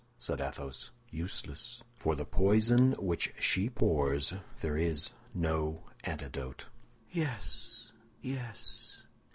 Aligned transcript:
said 0.17 0.41
Athos, 0.41 0.89
"useless! 1.11 1.83
For 1.95 2.15
the 2.15 2.25
poison 2.25 2.93
which 2.93 3.31
she 3.39 3.69
pours 3.69 4.33
there 4.61 4.75
is 4.75 5.11
no 5.31 5.83
antidote." 6.05 6.65
"Yes, 7.11 7.91
yes! 8.19 9.03